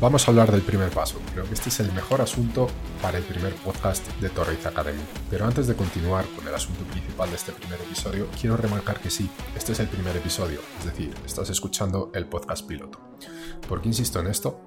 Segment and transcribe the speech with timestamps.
[0.00, 1.20] Vamos a hablar del primer paso.
[1.32, 2.68] Creo que este es el mejor asunto
[3.02, 5.02] para el primer podcast de Torres Academy.
[5.28, 9.10] Pero antes de continuar con el asunto principal de este primer episodio, quiero remarcar que
[9.10, 13.00] sí, este es el primer episodio, es decir, estás escuchando el podcast piloto.
[13.68, 14.60] ¿Por qué insisto en esto?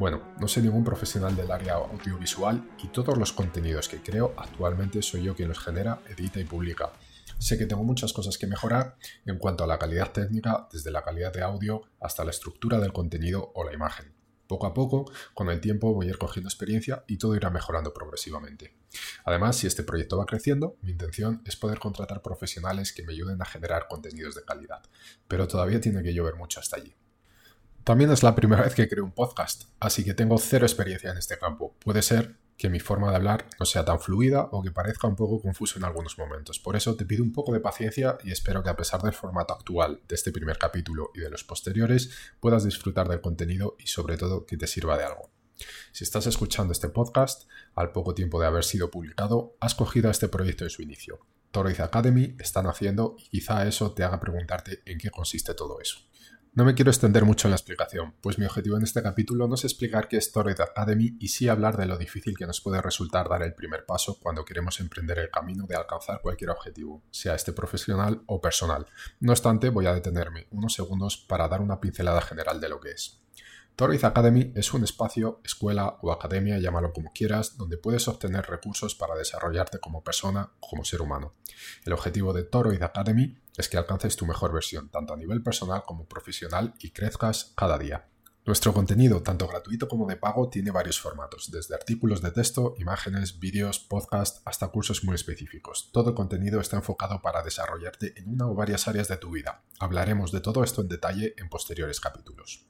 [0.00, 5.00] Bueno, no soy ningún profesional del área audiovisual y todos los contenidos que creo actualmente
[5.00, 6.90] soy yo quien los genera, edita y publica.
[7.38, 8.96] Sé que tengo muchas cosas que mejorar
[9.26, 12.92] en cuanto a la calidad técnica, desde la calidad de audio hasta la estructura del
[12.92, 14.21] contenido o la imagen.
[14.52, 17.94] Poco a poco, con el tiempo voy a ir cogiendo experiencia y todo irá mejorando
[17.94, 18.74] progresivamente.
[19.24, 23.40] Además, si este proyecto va creciendo, mi intención es poder contratar profesionales que me ayuden
[23.40, 24.82] a generar contenidos de calidad,
[25.26, 26.94] pero todavía tiene que llover mucho hasta allí.
[27.82, 31.16] También es la primera vez que creo un podcast, así que tengo cero experiencia en
[31.16, 31.74] este campo.
[31.78, 35.16] Puede ser que mi forma de hablar no sea tan fluida o que parezca un
[35.16, 36.60] poco confuso en algunos momentos.
[36.60, 39.52] Por eso te pido un poco de paciencia y espero que a pesar del formato
[39.52, 44.16] actual de este primer capítulo y de los posteriores puedas disfrutar del contenido y sobre
[44.16, 45.28] todo que te sirva de algo.
[45.90, 50.28] Si estás escuchando este podcast, al poco tiempo de haber sido publicado, has cogido este
[50.28, 51.18] proyecto en su inicio.
[51.50, 55.98] Toroiz Academy están haciendo y quizá eso te haga preguntarte en qué consiste todo eso.
[56.54, 59.54] No me quiero extender mucho en la explicación, pues mi objetivo en este capítulo no
[59.54, 62.82] es explicar qué es Torrid Academy y sí hablar de lo difícil que nos puede
[62.82, 67.34] resultar dar el primer paso cuando queremos emprender el camino de alcanzar cualquier objetivo, sea
[67.36, 68.86] este profesional o personal.
[69.18, 72.90] No obstante, voy a detenerme unos segundos para dar una pincelada general de lo que
[72.90, 73.21] es.
[73.74, 78.94] Toroid Academy es un espacio, escuela o academia, llámalo como quieras, donde puedes obtener recursos
[78.94, 81.34] para desarrollarte como persona o como ser humano.
[81.84, 85.84] El objetivo de Toroid Academy es que alcances tu mejor versión, tanto a nivel personal
[85.84, 88.11] como profesional, y crezcas cada día.
[88.44, 93.38] Nuestro contenido, tanto gratuito como de pago, tiene varios formatos, desde artículos de texto, imágenes,
[93.38, 95.90] vídeos, podcast, hasta cursos muy específicos.
[95.92, 99.62] Todo el contenido está enfocado para desarrollarte en una o varias áreas de tu vida.
[99.78, 102.66] Hablaremos de todo esto en detalle en posteriores capítulos.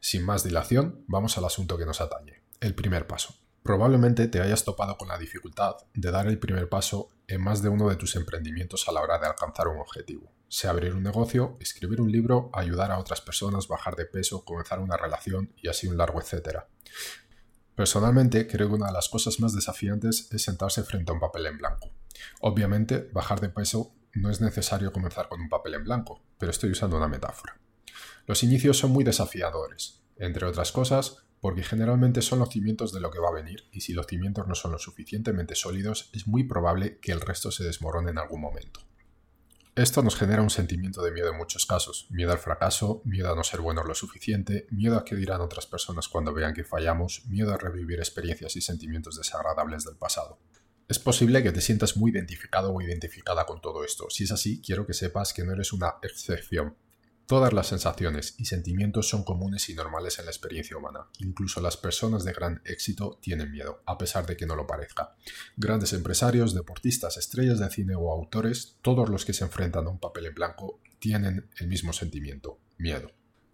[0.00, 3.34] Sin más dilación, vamos al asunto que nos atañe, el primer paso.
[3.62, 7.68] Probablemente te hayas topado con la dificultad de dar el primer paso en más de
[7.68, 10.32] uno de tus emprendimientos a la hora de alcanzar un objetivo.
[10.52, 14.80] Sea abrir un negocio, escribir un libro, ayudar a otras personas, bajar de peso, comenzar
[14.80, 16.68] una relación y así un largo etcétera.
[17.74, 21.46] Personalmente creo que una de las cosas más desafiantes es sentarse frente a un papel
[21.46, 21.88] en blanco.
[22.42, 26.72] Obviamente, bajar de peso no es necesario comenzar con un papel en blanco, pero estoy
[26.72, 27.58] usando una metáfora.
[28.26, 33.10] Los inicios son muy desafiadores, entre otras cosas porque generalmente son los cimientos de lo
[33.10, 36.44] que va a venir y si los cimientos no son lo suficientemente sólidos es muy
[36.44, 38.80] probable que el resto se desmorone en algún momento.
[39.74, 43.34] Esto nos genera un sentimiento de miedo en muchos casos, miedo al fracaso, miedo a
[43.34, 47.24] no ser buenos lo suficiente, miedo a que dirán otras personas cuando vean que fallamos,
[47.24, 50.38] miedo a revivir experiencias y sentimientos desagradables del pasado.
[50.88, 54.10] Es posible que te sientas muy identificado o identificada con todo esto.
[54.10, 56.76] Si es así, quiero que sepas que no eres una excepción.
[57.26, 61.06] Todas las sensaciones y sentimientos son comunes y normales en la experiencia humana.
[61.18, 65.14] Incluso las personas de gran éxito tienen miedo, a pesar de que no lo parezca.
[65.56, 69.98] Grandes empresarios, deportistas, estrellas de cine o autores, todos los que se enfrentan a un
[69.98, 73.10] papel en blanco tienen el mismo sentimiento, miedo.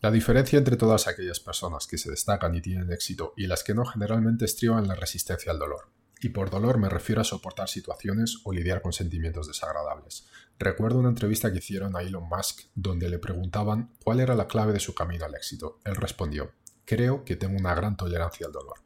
[0.00, 3.74] La diferencia entre todas aquellas personas que se destacan y tienen éxito y las que
[3.74, 5.90] no generalmente estriba en la resistencia al dolor.
[6.22, 10.26] Y por dolor me refiero a soportar situaciones o lidiar con sentimientos desagradables.
[10.62, 14.74] Recuerdo una entrevista que hicieron a Elon Musk donde le preguntaban cuál era la clave
[14.74, 15.80] de su camino al éxito.
[15.86, 16.52] Él respondió,
[16.84, 18.76] creo que tengo una gran tolerancia al dolor.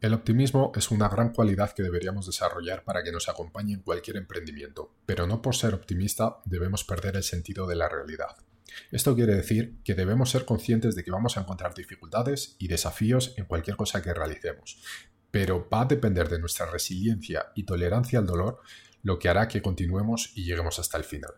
[0.00, 4.16] El optimismo es una gran cualidad que deberíamos desarrollar para que nos acompañe en cualquier
[4.16, 8.36] emprendimiento, pero no por ser optimista debemos perder el sentido de la realidad.
[8.90, 13.34] Esto quiere decir que debemos ser conscientes de que vamos a encontrar dificultades y desafíos
[13.36, 14.82] en cualquier cosa que realicemos,
[15.30, 18.62] pero va a depender de nuestra resiliencia y tolerancia al dolor
[19.04, 21.34] lo que hará que continuemos y lleguemos hasta el final.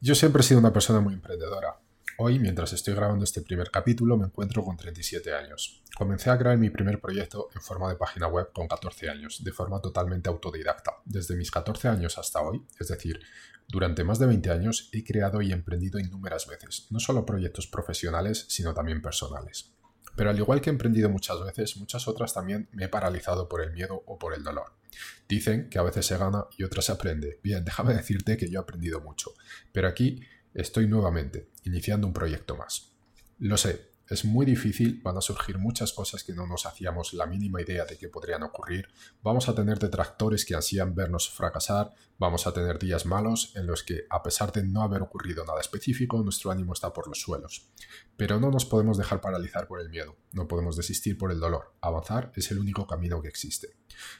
[0.00, 1.80] Yo siempre he sido una persona muy emprendedora.
[2.18, 5.82] Hoy, mientras estoy grabando este primer capítulo, me encuentro con 37 años.
[5.96, 9.50] Comencé a crear mi primer proyecto en forma de página web con 14 años, de
[9.50, 10.92] forma totalmente autodidacta.
[11.06, 13.18] Desde mis 14 años hasta hoy, es decir,
[13.66, 18.44] durante más de 20 años, he creado y emprendido innumerables veces, no solo proyectos profesionales,
[18.48, 19.72] sino también personales.
[20.16, 23.62] Pero al igual que he emprendido muchas veces, muchas otras también me he paralizado por
[23.62, 24.74] el miedo o por el dolor.
[25.28, 27.40] Dicen que a veces se gana y otras se aprende.
[27.42, 29.32] Bien, déjame decirte que yo he aprendido mucho,
[29.72, 30.20] pero aquí
[30.54, 32.92] estoy nuevamente, iniciando un proyecto más.
[33.38, 37.24] Lo sé, es muy difícil, van a surgir muchas cosas que no nos hacíamos la
[37.24, 38.88] mínima idea de que podrían ocurrir,
[39.22, 43.82] vamos a tener detractores que ansían vernos fracasar, vamos a tener días malos en los
[43.82, 47.70] que, a pesar de no haber ocurrido nada específico, nuestro ánimo está por los suelos.
[48.16, 51.74] Pero no nos podemos dejar paralizar por el miedo, no podemos desistir por el dolor,
[51.80, 53.68] avanzar es el único camino que existe.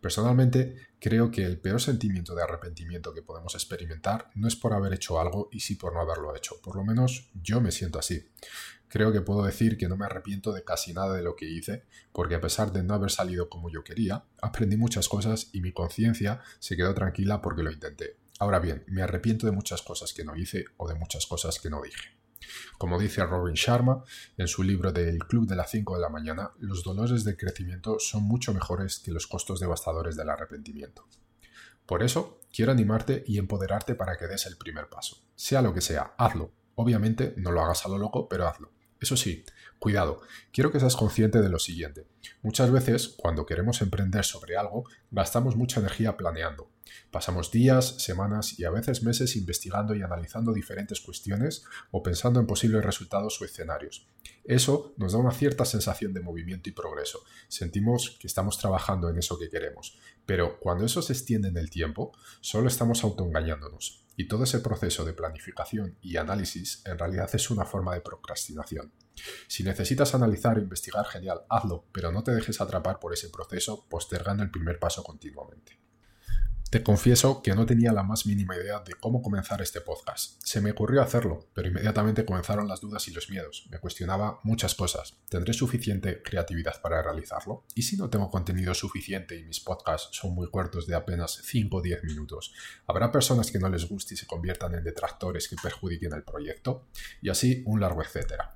[0.00, 4.94] Personalmente, creo que el peor sentimiento de arrepentimiento que podemos experimentar no es por haber
[4.94, 8.30] hecho algo y sí por no haberlo hecho, por lo menos yo me siento así.
[8.88, 11.84] Creo que puedo decir que no me arrepiento de casi nada de lo que hice,
[12.12, 15.72] porque a pesar de no haber salido como yo quería, aprendí muchas cosas y mi
[15.72, 18.16] conciencia se quedó tranquila porque lo intenté.
[18.38, 21.70] Ahora bien, me arrepiento de muchas cosas que no hice o de muchas cosas que
[21.70, 22.16] no dije.
[22.78, 24.02] Como dice Robin Sharma
[24.36, 27.98] en su libro del Club de las 5 de la mañana, los dolores de crecimiento
[27.98, 31.06] son mucho mejores que los costos devastadores del arrepentimiento.
[31.86, 35.18] Por eso, quiero animarte y empoderarte para que des el primer paso.
[35.34, 36.52] Sea lo que sea, hazlo.
[36.74, 38.72] Obviamente, no lo hagas a lo loco, pero hazlo.
[39.00, 39.44] Eso sí,
[39.78, 40.22] cuidado,
[40.52, 42.08] quiero que seas consciente de lo siguiente.
[42.42, 46.70] Muchas veces, cuando queremos emprender sobre algo, gastamos mucha energía planeando.
[47.10, 52.46] Pasamos días, semanas y a veces meses investigando y analizando diferentes cuestiones o pensando en
[52.46, 54.08] posibles resultados o escenarios.
[54.44, 57.20] Eso nos da una cierta sensación de movimiento y progreso.
[57.48, 59.98] Sentimos que estamos trabajando en eso que queremos.
[60.24, 64.04] Pero cuando eso se extiende en el tiempo, solo estamos autoengañándonos.
[64.16, 68.92] Y todo ese proceso de planificación y análisis en realidad es una forma de procrastinación.
[69.46, 73.86] Si necesitas analizar e investigar, genial, hazlo, pero no te dejes atrapar por ese proceso
[73.88, 75.85] postergando el primer paso continuamente.
[76.76, 80.38] Te confieso que no tenía la más mínima idea de cómo comenzar este podcast.
[80.44, 83.66] Se me ocurrió hacerlo, pero inmediatamente comenzaron las dudas y los miedos.
[83.70, 85.16] Me cuestionaba muchas cosas.
[85.30, 87.64] ¿Tendré suficiente creatividad para realizarlo?
[87.74, 91.78] ¿Y si no tengo contenido suficiente y mis podcasts son muy cortos de apenas 5
[91.78, 92.52] o 10 minutos?
[92.86, 96.88] ¿Habrá personas que no les guste y se conviertan en detractores que perjudiquen el proyecto?
[97.22, 98.54] Y así un largo etcétera.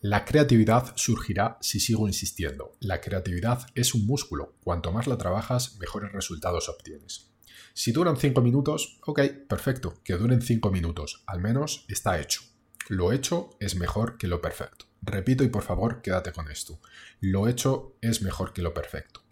[0.00, 2.72] La creatividad surgirá si sigo insistiendo.
[2.80, 4.54] La creatividad es un músculo.
[4.64, 7.33] Cuanto más la trabajas, mejores resultados obtienes.
[7.72, 11.22] Si duran 5 minutos, ok, perfecto, que duren 5 minutos.
[11.26, 12.42] Al menos está hecho.
[12.88, 14.86] Lo hecho es mejor que lo perfecto.
[15.02, 16.80] Repito y por favor quédate con esto.
[17.20, 19.22] Lo hecho es mejor que lo perfecto.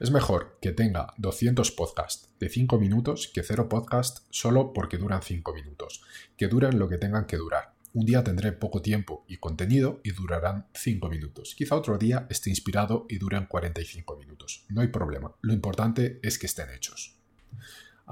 [0.00, 5.22] Es mejor que tenga 200 podcasts de 5 minutos que 0 podcasts solo porque duran
[5.22, 6.02] 5 minutos.
[6.36, 7.74] Que duren lo que tengan que durar.
[7.92, 11.54] Un día tendré poco tiempo y contenido y durarán 5 minutos.
[11.56, 14.64] Quizá otro día esté inspirado y duren 45 minutos.
[14.68, 15.34] No hay problema.
[15.40, 17.19] Lo importante es que estén hechos.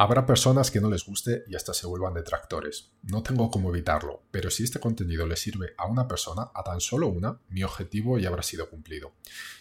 [0.01, 2.93] Habrá personas que no les guste y hasta se vuelvan detractores.
[3.03, 6.81] No tengo cómo evitarlo, pero si este contenido le sirve a una persona, a tan
[6.81, 9.15] solo una, mi objetivo ya habrá sido cumplido.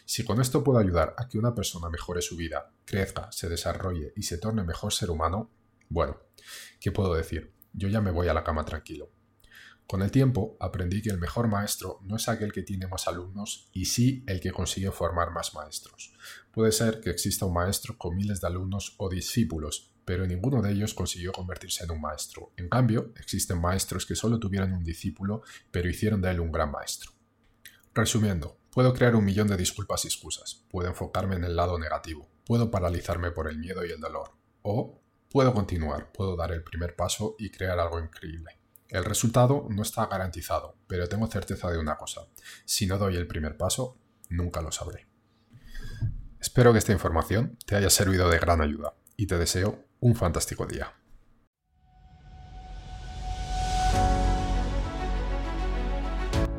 [0.05, 4.13] Si con esto puedo ayudar a que una persona mejore su vida, crezca, se desarrolle
[4.15, 5.49] y se torne mejor ser humano,
[5.89, 6.19] bueno,
[6.79, 7.51] ¿qué puedo decir?
[7.73, 9.09] Yo ya me voy a la cama tranquilo.
[9.87, 13.69] Con el tiempo aprendí que el mejor maestro no es aquel que tiene más alumnos
[13.71, 16.13] y sí el que consigue formar más maestros.
[16.51, 20.73] Puede ser que exista un maestro con miles de alumnos o discípulos, pero ninguno de
[20.73, 22.51] ellos consiguió convertirse en un maestro.
[22.57, 25.41] En cambio, existen maestros que solo tuvieron un discípulo,
[25.71, 27.13] pero hicieron de él un gran maestro.
[27.93, 32.27] Resumiendo, puedo crear un millón de disculpas y excusas, puedo enfocarme en el lado negativo,
[32.45, 34.31] puedo paralizarme por el miedo y el dolor,
[34.63, 34.99] o
[35.31, 38.66] puedo continuar, puedo dar el primer paso y crear algo increíble.
[38.89, 42.21] El resultado no está garantizado, pero tengo certeza de una cosa.
[42.65, 43.97] Si no doy el primer paso,
[44.29, 45.07] nunca lo sabré.
[46.39, 50.65] Espero que esta información te haya servido de gran ayuda y te deseo un fantástico
[50.65, 50.93] día.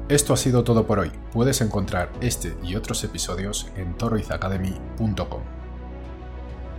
[0.09, 1.13] Esto ha sido todo por hoy.
[1.33, 5.58] Puedes encontrar este y otros episodios en toroizacademy.com.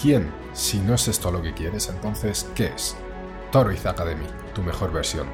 [0.00, 0.30] ¿quién?
[0.52, 2.96] Si no es esto lo que quieres, entonces, ¿qué es?
[3.52, 5.26] Toroiz Academy, tu mejor versión.